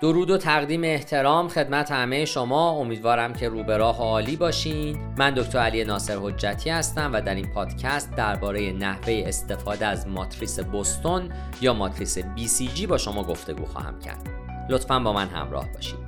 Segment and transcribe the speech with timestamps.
[0.00, 2.70] درود و تقدیم احترام خدمت همه شما.
[2.70, 4.98] امیدوارم که رو به راه عالی باشین.
[5.18, 10.60] من دکتر علی ناصر حجتی هستم و در این پادکست درباره نحوه استفاده از ماتریس
[10.60, 14.30] بوستون یا ماتریس BCG با شما گفتگو خواهم کرد.
[14.68, 16.05] لطفا با من همراه باشید.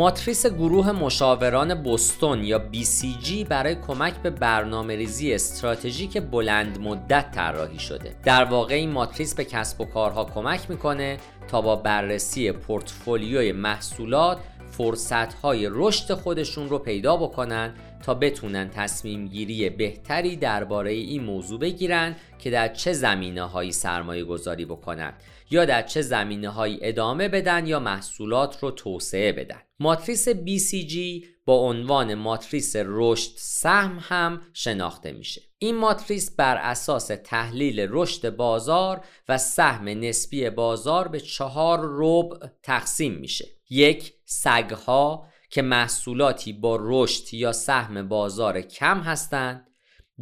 [0.00, 7.78] ماتریس گروه مشاوران بوستون یا BCG برای کمک به برنامه ریزی استراتژیک بلند مدت طراحی
[7.78, 8.16] شده.
[8.24, 11.18] در واقع این ماتریس به کسب و کارها کمک می‌کنه
[11.48, 14.38] تا با بررسی پورتفولیوی محصولات
[14.70, 22.16] فرصتهای رشد خودشون رو پیدا بکنن تا بتونن تصمیم گیری بهتری درباره این موضوع بگیرن
[22.38, 25.12] که در چه زمینه هایی سرمایه گذاری بکنن
[25.50, 29.60] یا در چه زمینه هایی ادامه بدن یا محصولات رو توسعه بدن.
[29.78, 30.96] ماتریس BCG
[31.44, 35.42] با عنوان ماتریس رشد سهم هم شناخته میشه.
[35.58, 43.14] این ماتریس بر اساس تحلیل رشد بازار و سهم نسبی بازار به چهار ربع تقسیم
[43.14, 43.48] میشه.
[43.70, 49.70] یک سگها که محصولاتی با رشد یا سهم بازار کم هستند.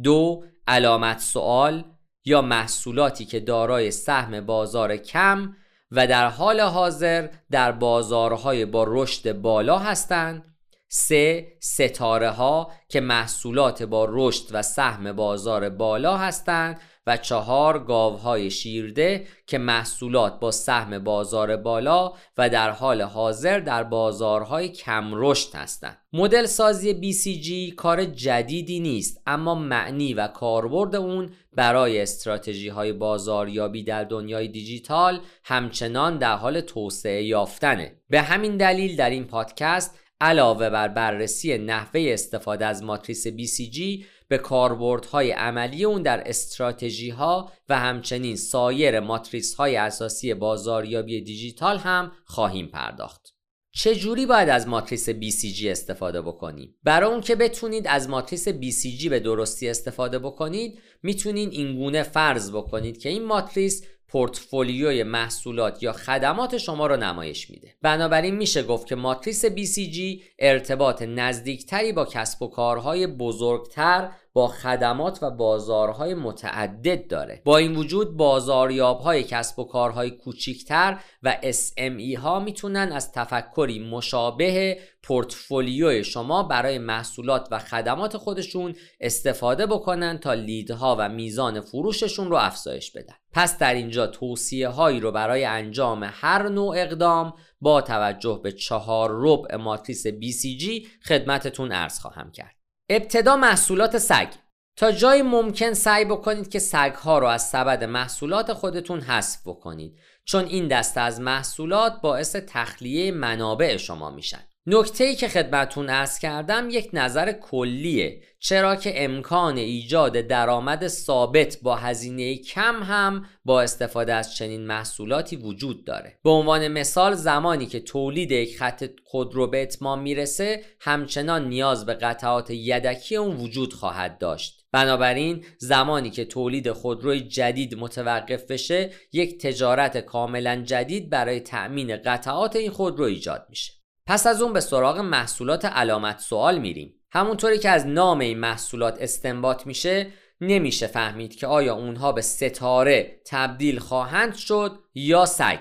[0.03, 1.83] دو علامت سوال
[2.29, 5.55] یا محصولاتی که دارای سهم بازار کم
[5.91, 10.55] و در حال حاضر در بازارهای با رشد بالا هستند.
[10.87, 18.51] سه ستاره ها که محصولات با رشد و سهم بازار بالا هستند و چهار گاوهای
[18.51, 25.55] شیرده که محصولات با سهم بازار بالا و در حال حاضر در بازارهای کم رشد
[25.55, 25.97] هستند.
[26.13, 33.83] مدل سازی BCG کار جدیدی نیست اما معنی و کاربرد اون برای استراتژی های بازاریابی
[33.83, 37.95] در دنیای دیجیتال همچنان در حال توسعه یافتنه.
[38.09, 44.37] به همین دلیل در این پادکست علاوه بر بررسی نحوه استفاده از ماتریس BCG به
[44.37, 52.11] کاربردهای عملی اون در استراتژی ها و همچنین سایر ماتریس های اساسی بازاریابی دیجیتال هم
[52.25, 53.35] خواهیم پرداخت.
[53.71, 59.19] چجوری باید از ماتریس BCG استفاده بکنیم؟ برای اون که بتونید از ماتریس BCG به
[59.19, 66.87] درستی استفاده بکنید می‌تونید اینگونه فرض بکنید که این ماتریس پورتفولیوی محصولات یا خدمات شما
[66.87, 67.75] رو نمایش میده.
[67.81, 75.23] بنابراین میشه گفت که ماتریس BCG ارتباط نزدیکتری با کسب و کارهای بزرگتر با خدمات
[75.23, 77.41] و بازارهای متعدد داره.
[77.45, 83.79] با این وجود بازاریاب های کسب و کارهای کوچیکتر و SME ها می‌تونن از تفکری
[83.79, 92.29] مشابه پورتفولیوی شما برای محصولات و خدمات خودشون استفاده بکنن تا لیدها و میزان فروششون
[92.29, 93.15] رو افزایش بدن.
[93.33, 99.09] پس در اینجا توصیه هایی رو برای انجام هر نوع اقدام با توجه به چهار
[99.13, 102.58] ربع ماتریس BCG خدمتتون ارز خواهم کرد.
[102.89, 104.27] ابتدا محصولات سگ.
[104.75, 109.99] تا جای ممکن سعی بکنید که سگ ها رو از سبد محصولات خودتون حذف بکنید
[110.25, 114.48] چون این دسته از محصولات باعث تخلیه منابع شما میشن.
[114.65, 118.21] نکته ای که خدمتون ارز کردم یک نظر کلیه.
[118.39, 125.35] چرا که امکان ایجاد درآمد ثابت با هزینه کم هم با استفاده از چنین محصولاتی
[125.35, 126.19] وجود داره.
[126.23, 131.93] به عنوان مثال زمانی که تولید یک خط خودرو به اتمام می‌رسه همچنان نیاز به
[131.93, 134.65] قطعات یدکی اون وجود خواهد داشت.
[134.71, 142.55] بنابراین زمانی که تولید خودروی جدید متوقف بشه یک تجارت کاملا جدید برای تأمین قطعات
[142.55, 143.78] این خودرو ایجاد میشه.
[144.09, 146.93] پس از اون به سراغ محصولات علامت سوال میریم.
[147.11, 150.07] همونطوری که از نام این محصولات استنباط میشه
[150.41, 155.59] نمیشه فهمید که آیا اونها به ستاره تبدیل خواهند شد یا سگ.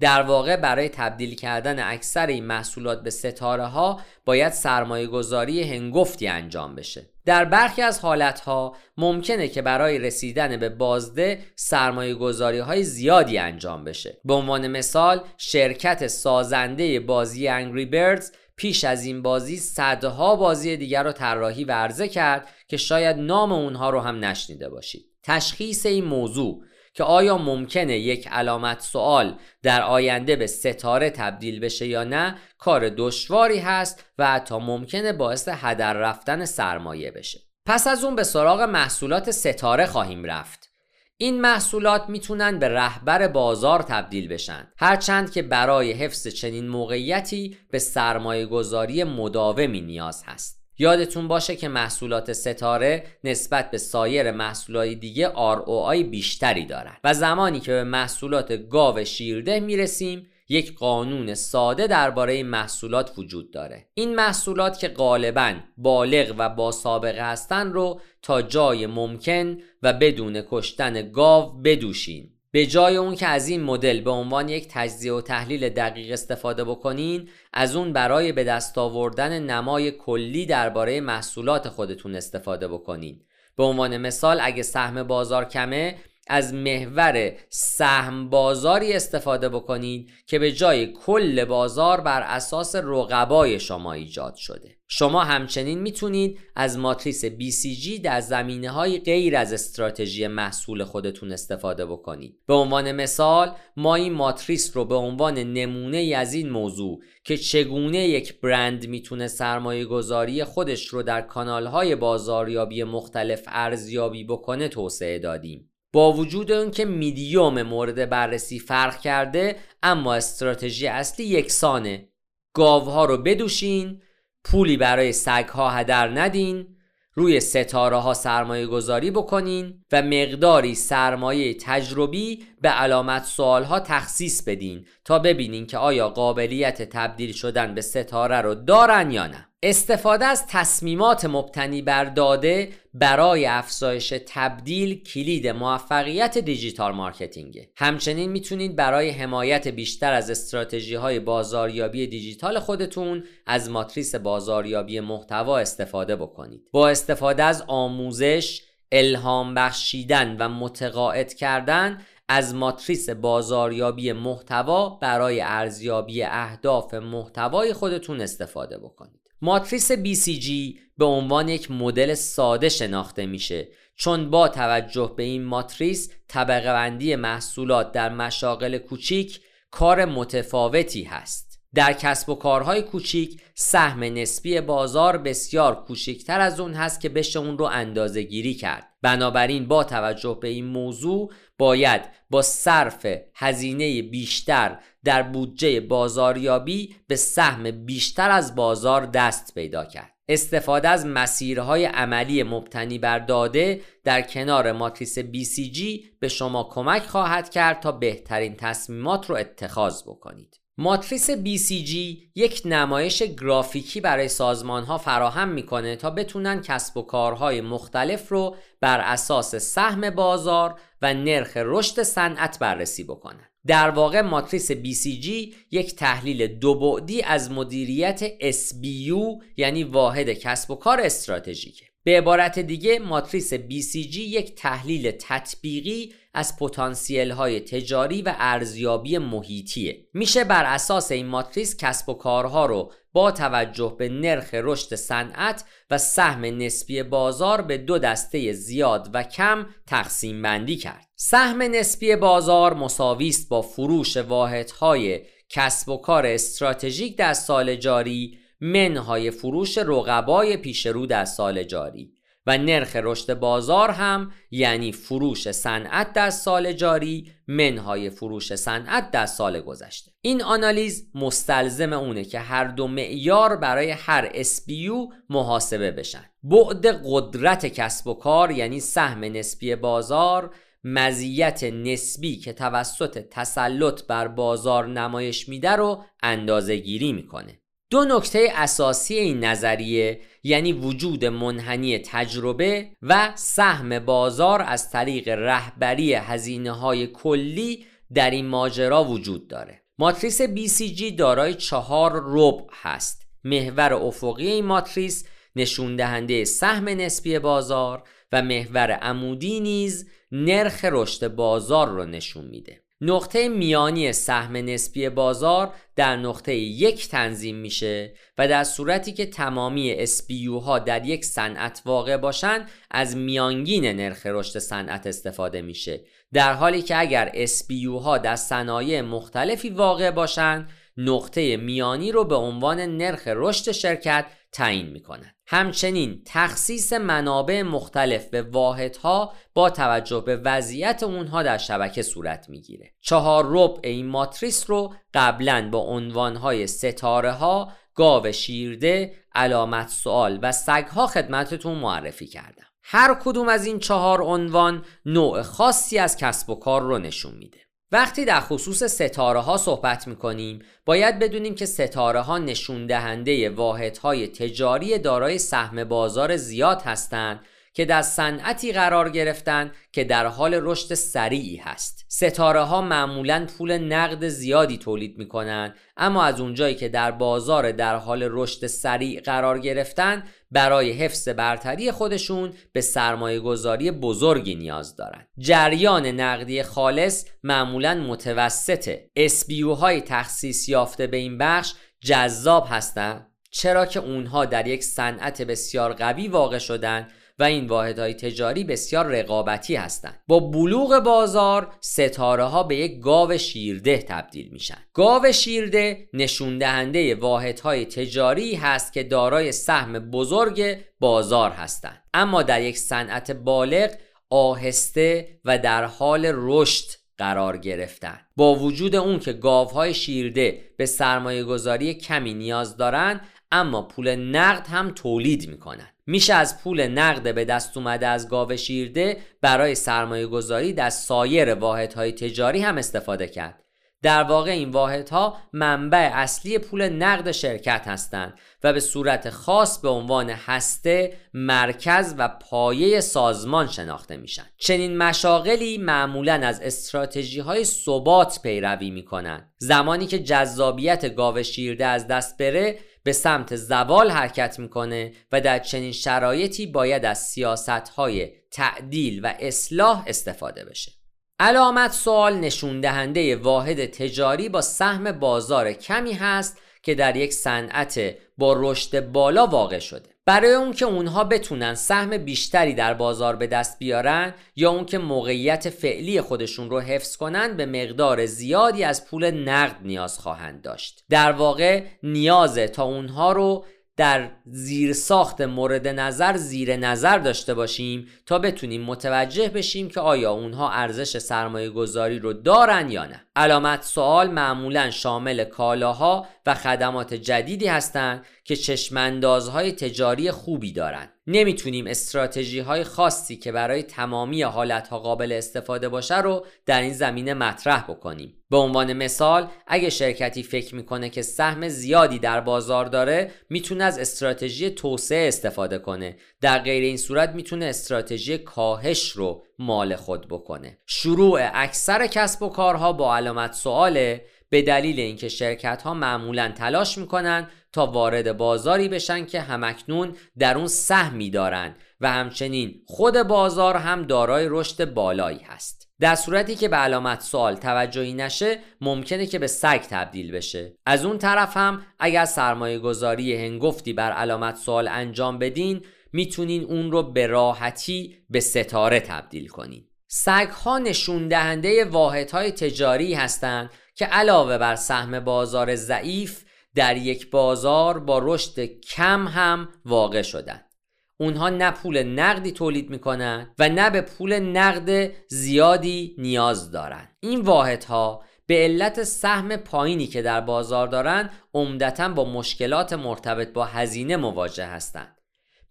[0.00, 6.26] در واقع برای تبدیل کردن اکثر این محصولات به ستاره ها باید سرمایه گذاری هنگفتی
[6.26, 7.13] انجام بشه.
[7.24, 13.84] در برخی از حالتها ممکنه که برای رسیدن به بازده سرمایه گذاری های زیادی انجام
[13.84, 14.18] بشه.
[14.24, 21.02] به عنوان مثال شرکت سازنده بازی انگری بردز پیش از این بازی صدها بازی دیگر
[21.02, 25.04] رو طراحی و عرضه کرد که شاید نام اونها رو هم نشنیده باشید.
[25.22, 26.64] تشخیص این موضوع
[26.94, 32.88] که آیا ممکنه یک علامت سوال در آینده به ستاره تبدیل بشه یا نه کار
[32.88, 37.40] دشواری هست و حتی ممکنه باعث هدر رفتن سرمایه بشه.
[37.66, 40.70] پس از اون به سراغ محصولات ستاره خواهیم رفت.
[41.16, 44.72] این محصولات می‌تونن به رهبر بازار تبدیل بشن.
[44.76, 50.63] هرچند که برای حفظ چنین موقعیتی به سرمایه گذاری مداومی نیاز هست.
[50.78, 57.60] یادتون باشه که محصولات ستاره نسبت به سایر محصولات دیگه ROI بیشتری دارن و زمانی
[57.60, 63.86] که به محصولات گاو شیرده می‌رسیم یک قانون ساده درباره محصولات وجود داره.
[63.94, 70.42] این محصولات که غالبا بالغ و با سابقه هستن رو تا جای ممکن و بدون
[70.50, 72.33] کشتن گاو بدوشین.
[72.54, 76.64] به جای اون که از این مدل به عنوان یک تجزیه و تحلیل دقیق استفاده
[76.64, 83.20] بکنین از اون برای به دست آوردن نمای کلی درباره محصولات خودتون استفاده بکنین.
[83.56, 90.52] به عنوان مثال اگه سهم بازار کمه از محور سهم بازاری استفاده بکنید که به
[90.52, 94.76] جای کل بازار بر اساس رقبای شما ایجاد شده.
[94.88, 101.86] شما همچنین می‌تونید از ماتریس BCG در زمینه های غیر از استراتژی محصول خودتون استفاده
[101.86, 102.38] بکنید.
[102.46, 108.08] به عنوان مثال ما این ماتریس رو به عنوان نمونه از این موضوع که چگونه
[108.08, 115.18] یک برند می‌تونه سرمایه گذاری خودش رو در کانال های بازاریابی مختلف ارزیابی بکنه توسعه
[115.18, 115.70] دادیم.
[115.94, 122.08] با وجود اون میدیوم مورد بررسی فرق کرده اما استراتژی اصلی یکسانه.
[122.54, 124.02] گاوها رو بدوشین
[124.44, 126.76] پولی برای سگها هدر ندین
[127.14, 134.42] روی ستاره ها سرمایه گذاری بکنین و مقداری سرمایه تجربی به علامت سوال ها تخصیص
[134.42, 134.86] بدین.
[135.04, 139.48] تا ببینین که آیا قابلیت تبدیل شدن به ستاره رو دارن یا نه.
[139.62, 147.70] استفاده از تصمیمات مبتنی بر داده برای افزایش تبدیل کلید موفقیت دیجیتال مارکتینگه.
[147.76, 155.58] همچنین می‌تونید برای حمایت بیشتر از استراتژی های بازاریابی دیجیتال خودتون از ماتریس بازاریابی محتوا
[155.58, 156.62] استفاده بکنید.
[156.72, 158.62] با استفاده از آموزش
[158.92, 161.98] الهام بخشیدن و متقاعد کردن
[162.28, 169.20] از ماتریس بازاریابی محتوا برای ارزیابی اهداف محتوای خودتون استفاده بکنید.
[169.42, 176.12] ماتریس BCG به عنوان یک مدل ساده شناخته میشه چون با توجه به این ماتریس
[176.28, 179.40] طبقه بندی محصولات در مشاغل کوچیک
[179.70, 181.43] کار متفاوتی هست.
[181.74, 187.38] در کسب و کارهای کوچیک سهم نسبی بازار بسیار کوچکتر از اون هست که بشه
[187.38, 188.86] اون رو اندازه گیری کرد.
[189.02, 197.16] بنابراین با توجه به این موضوع باید با صرف هزینه بیشتر در بودجه بازاریابی به
[197.16, 200.14] سهم بیشتر از بازار دست پیدا کرد.
[200.28, 207.50] استفاده از مسیرهای عملی مبتنی بر داده در کنار ماتریس BCG به شما کمک خواهد
[207.50, 210.63] کرد تا بهترین تصمیمات رو اتخاذ بکنید.
[210.78, 211.94] ماتریس BCG
[212.34, 218.56] یک نمایش گرافیکی برای سازمان ها فراهم می‌کنه تا بتونن کسب و کارهای مختلف رو
[218.80, 223.48] بر اساس سهم بازار و نرخ رشد صنعت بررسی بکنن.
[223.66, 225.28] در واقع ماتریس BCG
[225.70, 228.22] یک تحلیل دو بعدی از مدیریت
[228.52, 231.86] SBU یعنی واحد کسب و کار استراتژیکه.
[232.04, 240.06] به عبارت دیگه ماتریس BCG یک تحلیل تطبیقی از پتانسیل های تجاری و ارزیابی محیطیه.
[240.14, 245.64] میشه بر اساس این ماتریس کسب و کارها رو با توجه به نرخ رشد صنعت
[245.90, 251.08] و سهم نسبی بازار به دو دسته زیاد و کم تقسیم بندی کرد.
[251.16, 258.38] سهم نسبی بازار مساوی است با فروش واحدهای کسب و کار استراتژیک در سال جاری
[258.60, 262.13] منهای فروش رقبای پیشرو در سال جاری.
[262.46, 269.26] و نرخ رشد بازار هم یعنی فروش صنعت در سال جاری منهای فروش صنعت در
[269.26, 270.12] سال گذشته.
[270.20, 276.24] این آنالیز مستلزم اونه که هر دو معیار برای هر SBU محاسبه بشن.
[276.42, 284.28] بعد قدرت کسب و کار یعنی سهم نسبی بازار مزیت نسبی که توسط تسلط بر
[284.28, 287.60] بازار نمایش میده رو اندازه گیری می‌کنه.
[287.90, 296.14] دو نکته اساسی این نظریه یعنی وجود منحنی تجربه و سهم بازار از طریق رهبری
[296.14, 299.82] هزینه های کلی در این ماجرا وجود داره.
[299.98, 303.26] ماتریس BCG دارای چهار ربع هست.
[303.44, 311.28] محور افقی این ماتریس نشون دهنده سهم نسبی بازار و محور عمودی نیز نرخ رشد
[311.28, 312.83] بازار رو نشون میده.
[313.06, 320.06] نقطه میانی سهم نسبی بازار در نقطه یک تنظیم میشه و در صورتی که تمامی
[320.06, 326.00] SBU ها در یک صنعت واقع باشند از میانگین نرخ رشد صنعت استفاده میشه.
[326.32, 332.34] در حالی که اگر SBU ها در صنایع مختلفی واقع باشند نقطه میانی رو به
[332.34, 340.36] عنوان نرخ رشد شرکت تعیین می‌کنند همچنین تخصیص منابع مختلف به واحدها با توجه به
[340.36, 342.92] وضعیت اونها در شبکه صورت می‌گیره.
[343.00, 350.52] چهار ربع این ماتریس رو قبلا با عنوانهای ستاره ها گاو شیرده علامت سوال و
[350.52, 352.66] سگها خدمتتون معرفی کردم.
[352.82, 357.63] هر کدوم از این چهار عنوان نوع خاصی از کسب و کار رو نشون میده.
[357.94, 363.50] وقتی در خصوص ستاره ها صحبت می کنیم باید بدونیم که ستاره ها نشون دهنده
[363.50, 367.40] واحد های تجاری دارای سهم بازار زیاد هستند
[367.74, 373.78] که در صنعتی قرار گرفتن که در حال رشد سریعی هست ستاره ها معمولا پول
[373.78, 379.20] نقد زیادی تولید می کنند اما از اونجایی که در بازار در حال رشد سریع
[379.20, 385.28] قرار گرفتن برای حفظ برتری خودشون به سرمایه گذاری بزرگی نیاز دارند.
[385.38, 393.86] جریان نقدی خالص معمولا متوسطه SBU های تخصیص یافته به این بخش جذاب هستند چرا
[393.86, 399.76] که اونها در یک صنعت بسیار قوی واقع شدن و این واحدهای تجاری بسیار رقابتی
[399.76, 400.20] هستند.
[400.26, 404.78] با بلوغ بازار ستاره ها به یک گاو شیرده تبدیل میشن.
[404.92, 412.02] گاو شیرده نشون دهنده واحدهای تجاری هست که دارای سهم بزرگ بازار هستند.
[412.14, 413.90] اما در یک صنعت بالغ
[414.30, 416.84] آهسته و در حال رشد
[417.18, 418.20] قرار گرفتن.
[418.36, 423.20] با وجود اون که گاوهای شیرده به سرمایه گذاری کمی نیاز دارند
[423.52, 428.56] اما پول نقد هم تولید می‌کنن میشه از پول نقد به دست اومده از گاو
[428.56, 433.64] شیرده برای سرمایه گذاری در سایر واحدهای تجاری هم استفاده کرد
[434.04, 439.88] در واقع این واحدها منبع اصلی پول نقد شرکت هستند و به صورت خاص به
[439.88, 444.46] عنوان هسته، مرکز و پایه سازمان شناخته میشن.
[444.58, 449.52] چنین مشاغلی معمولا از استراتژی های ثبات پیروی می‌کنن.
[449.58, 455.58] زمانی که جذابیت گاو شیرده از دست بره به سمت زوال حرکت می‌کنه و در
[455.58, 460.92] چنین شرایطی باید از سیاست های تعدیل و اصلاح استفاده بشه.
[461.40, 468.00] علامت سوال نشون دهنده واحد تجاری با سهم بازار کمی هست که در یک صنعت
[468.38, 470.13] با رشد بالا واقع شده.
[470.26, 474.98] برای اون که اونها بتونن سهم بیشتری در بازار به دست بیارن یا اون که
[474.98, 481.04] موقعیت فعلی خودشون رو حفظ کنن به مقدار زیادی از پول نقد نیاز خواهند داشت.
[481.10, 483.64] در واقع نیازه تا اونها رو
[483.96, 490.32] در زیر ساخت مورد نظر زیر نظر داشته باشیم تا بتونیم متوجه بشیم که آیا
[490.32, 493.26] اونها ارزش سرمایه گذاری رو دارن یا نه.
[493.36, 501.13] علامت سوال معمولا شامل کالاها و خدمات جدیدی هستند که چشماندازهای تجاری خوبی دارند.
[501.26, 506.92] نمی‌تونیم استراتژی های خاصی که برای تمامی حالت ها قابل استفاده باشه رو در این
[506.92, 508.36] زمینه مطرح بکنیم.
[508.50, 513.98] به عنوان مثال اگه شرکتی فکر می‌کنه که سهم زیادی در بازار داره می‌تونه از
[513.98, 516.16] استراتژی توسعه استفاده کنه.
[516.40, 520.78] در غیر این صورت می‌تونه استراتژی کاهش رو مال خود بکنه.
[520.86, 526.98] شروع اکثر کسب و کارها با علامت سواله به دلیل اینکه شرکت ها معمولا تلاش
[526.98, 533.76] می‌کنن تا وارد بازاری بشن که همکنون در اون سهمی دارن و همچنین خود بازار
[533.76, 535.88] هم دارای رشد بالایی هست.
[536.00, 540.76] در صورتی که به علامت سوال توجهی نشه ممکنه که به سگ تبدیل بشه.
[540.86, 546.92] از اون طرف هم اگر سرمایه گذاری هنگفتی بر علامت سوال انجام بدین می‌تونین اون
[546.92, 549.84] رو به راحتی به ستاره تبدیل کنین.
[550.08, 556.43] سگ ها نشون دهنده واحد های تجاری هستند که علاوه بر سهم بازار ضعیف
[556.74, 560.70] در یک بازار با رشد کم هم واقع شدند.
[561.16, 567.16] اونها نه پول نقدی تولید می‌کنن و نه به پول نقد زیادی نیاز دارند.
[567.20, 573.64] این واحدها به علت سهم پایینی که در بازار دارند عمدتا با مشکلات مرتبط با
[573.64, 575.16] هزینه مواجه هستند.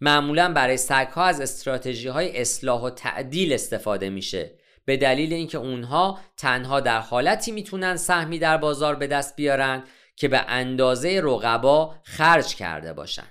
[0.01, 6.19] معمولا برای سگها از استراتژی های اصلاح و تعدیل استفاده میشه به دلیل اینکه اونها
[6.38, 9.83] تنها در حالتی می‌تونن سهمی در بازار به دست بیارن
[10.15, 13.27] که به اندازه رقبا خرج کرده باشن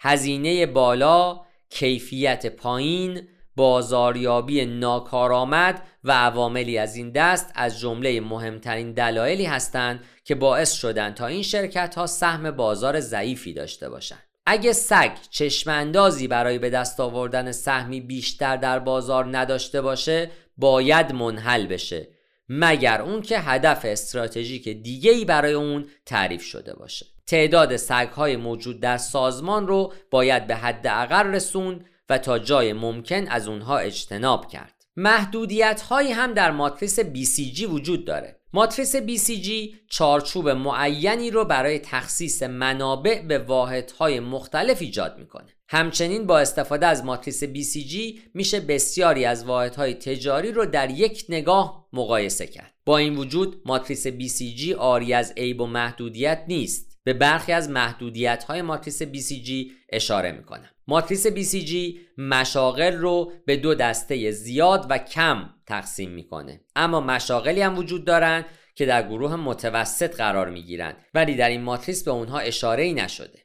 [0.00, 9.44] هزینه بالا، کیفیت پایین، بازاریابی ناکارآمد و عواملی از این دست از جمله مهمترین دلایلی
[9.44, 14.28] هستند که باعث شدن تا این شرکت ها سهم بازار ضعیفی داشته باشند.
[14.46, 21.12] اگه سگ چشم اندازی برای به دست آوردن سهمی بیشتر در بازار نداشته باشه باید
[21.12, 22.08] منحل بشه
[22.48, 27.06] مگر اون که هدف استراتژیک دیگه ای برای اون تعریف شده باشه.
[27.26, 32.72] تعداد سگ های موجود در سازمان رو باید به حد اقل رسون و تا جای
[32.72, 34.74] ممکن از اونها اجتناب کرد.
[34.96, 38.37] محدودیت هایی هم در ماتریس BCG وجود داره.
[38.52, 39.50] ماتریس BCG
[39.90, 45.48] چارچوب معینی رو برای تخصیص منابع به واحدهای مختلف ایجاد می‌کنه.
[45.68, 51.88] همچنین با استفاده از ماتریس BCG میشه بسیاری از واحدهای تجاری رو در یک نگاه
[51.92, 52.74] مقایسه کرد.
[52.84, 56.87] با این وجود ماتریس BCG آری از عیب و محدودیت نیست.
[57.08, 59.50] به برخی از محدودیت های ماتریس BCG
[59.88, 60.70] اشاره می‌کنم.
[60.86, 61.74] ماتریس BCG
[62.18, 66.60] مشاغل رو به دو دسته زیاد و کم تقسیم می‌کنه.
[66.76, 72.04] اما مشاغلی هم وجود دارند که در گروه متوسط قرار می‌گیرند ولی در این ماتریس
[72.04, 73.38] به اونها اشاره ای نشده.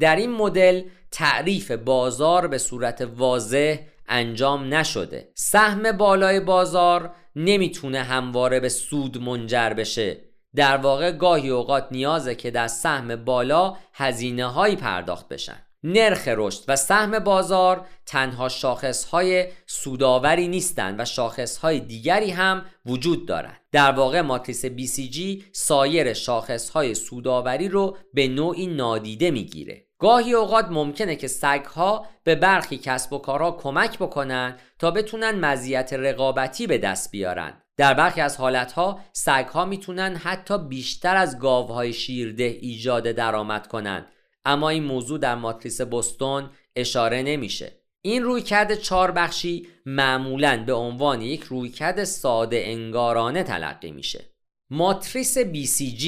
[0.00, 3.76] در این مدل تعریف بازار به صورت واضح
[4.08, 5.28] انجام نشده.
[5.34, 10.25] سهم بالای بازار نمی‌تونه همواره به سود منجر بشه.
[10.56, 16.64] در واقع گاهی اوقات نیازه که در سهم بالا هزینه هایی پرداخت بشن نرخ رشد
[16.68, 23.60] و سهم بازار تنها شاخص های سوداوری نیستند و شاخص های دیگری هم وجود دارند.
[23.72, 29.86] در واقع ماتریس BCG سایر شاخص های سوداوری رو به نوعی نادیده می‌گیره.
[29.98, 35.30] گاهی اوقات ممکنه که سگ ها به برخی کسب و کارها کمک بکنن تا بتونن
[35.30, 41.38] مزیت رقابتی به دست بیارن در برخی از حالتها سگ ها می‌تونن حتی بیشتر از
[41.38, 44.06] گاوهای شیرده ایجاد درآمد کنند.
[44.44, 47.72] اما این موضوع در ماتریس بستون اشاره نمیشه.
[48.02, 54.24] این رویکرد چهار بخشی معمولا به عنوان یک رویکرد ساده انگارانه تلقی میشه.
[54.70, 56.06] ماتریس BCG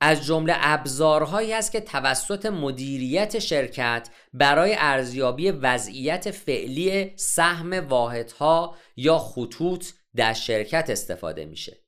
[0.00, 9.18] از جمله ابزارهایی است که توسط مدیریت شرکت برای ارزیابی وضعیت فعلی سهم واحدها یا
[9.18, 9.86] خطوط
[10.16, 11.84] در شرکت استفاده میشه.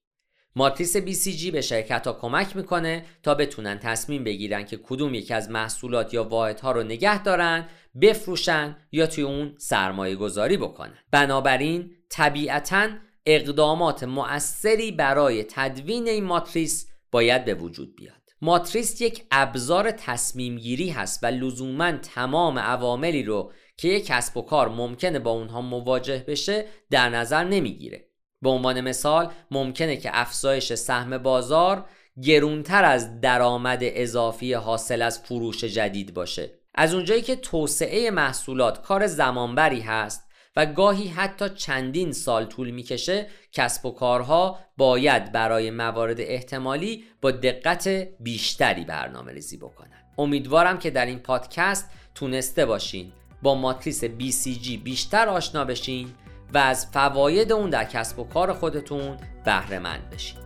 [0.56, 5.50] ماتریس BCG به شرکت ها کمک می‌کنه تا بتونن تصمیم بگیرن که کدوم یکی از
[5.50, 7.68] محصولات یا واحدها رو نگه دارن
[8.02, 10.98] بفروشن یا توی اون سرمایه گذاری بکنن.
[11.10, 12.88] بنابراین طبیعتا
[13.26, 18.22] اقدامات مؤثری برای تدوین این ماتریس باید به وجود بیاد.
[18.42, 24.42] ماتریس یک ابزار تصمیم گیری هست و لزوما تمام عواملی رو که یک کسب و
[24.42, 28.05] کار ممکنه با اونها مواجه بشه در نظر نمی‌گیره.
[28.42, 31.84] به عنوان مثال ممکنه که افزایش سهم بازار
[32.22, 36.50] گرونتر از درآمد اضافی حاصل از فروش جدید باشه.
[36.74, 40.26] از اونجایی که توسعه محصولات کار زمانبری هست
[40.56, 47.30] و گاهی حتی چندین سال طول می‌کشه کسب و کارها باید برای موارد احتمالی با
[47.30, 47.88] دقت
[48.20, 50.02] بیشتری برنامه ریزی بکنن.
[50.18, 53.12] امیدوارم که در این پادکست تونسته باشین
[53.42, 56.14] با ماتریس BCG بیشتر آشنا بشین
[56.54, 60.38] و از فواید اون در کسب و کار خودتون بهره مند بشین.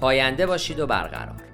[0.00, 1.53] پاینده باشید و برقرار.